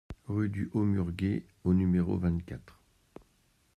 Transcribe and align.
Rue 0.27 0.49
du 0.49 0.67
Haut 0.73 0.81
Murger 0.83 1.45
au 1.63 1.75
numéro 1.75 2.17
vingt-quatre 2.17 2.79